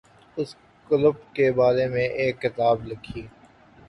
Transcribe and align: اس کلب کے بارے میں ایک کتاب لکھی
اس 0.37 0.55
کلب 0.89 1.15
کے 1.33 1.51
بارے 1.51 1.87
میں 1.87 2.07
ایک 2.15 2.41
کتاب 2.41 2.85
لکھی 2.87 3.25